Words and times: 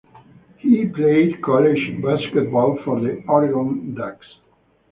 She 0.63 0.87
played 0.87 1.43
college 1.43 2.01
basketball 2.03 2.79
for 2.83 2.99
the 3.01 3.23
Oregon 3.27 3.93
Ducks. 3.93 4.25